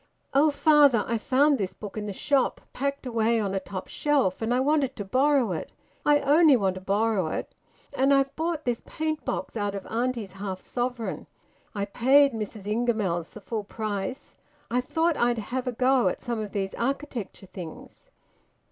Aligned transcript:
"Oh, 0.33 0.49
father! 0.49 1.05
I 1.07 1.19
found 1.19 1.59
this 1.59 1.75
book 1.75 1.95
in 1.95 2.07
the 2.07 2.11
shop, 2.11 2.59
packed 2.73 3.05
away 3.05 3.39
on 3.39 3.53
a 3.53 3.59
top 3.59 3.87
shelf, 3.87 4.41
and 4.41 4.51
I 4.51 4.59
want 4.59 4.95
to 4.95 5.05
borrow 5.05 5.51
it. 5.51 5.71
I 6.03 6.21
only 6.21 6.55
want 6.57 6.73
to 6.73 6.81
borrow 6.81 7.27
it. 7.27 7.53
And 7.93 8.11
I've 8.11 8.35
bought 8.35 8.65
this 8.65 8.81
paint 8.83 9.23
box, 9.23 9.55
out 9.55 9.75
of 9.75 9.85
auntie's 9.85 10.31
half 10.31 10.59
sovereign. 10.59 11.27
I 11.75 11.85
paid 11.85 12.33
Miss 12.33 12.55
Ingamells 12.55 13.29
the 13.29 13.41
full 13.41 13.63
price... 13.63 14.33
I 14.71 14.81
thought 14.81 15.17
I'd 15.17 15.37
have 15.37 15.67
a 15.67 15.71
go 15.71 16.07
at 16.07 16.23
some 16.23 16.39
of 16.39 16.51
these 16.51 16.73
architecture 16.73 17.45
things." 17.45 18.09